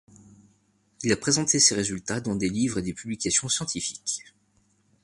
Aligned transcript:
Il 1.03 1.11
a 1.13 1.15
présenté 1.15 1.59
ces 1.59 1.75
résultats 1.75 2.21
dans 2.21 2.33
des 2.35 2.49
livres 2.49 2.79
et 2.79 2.81
des 2.81 2.95
publications 2.95 3.49
scientifiques. 3.49 4.33